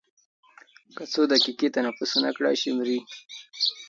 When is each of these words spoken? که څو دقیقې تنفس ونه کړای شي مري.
که 0.95 1.03
څو 1.11 1.21
دقیقې 1.31 1.67
تنفس 1.75 2.11
ونه 2.15 2.31
کړای 2.37 2.55
شي 2.61 2.69
مري. 2.77 2.99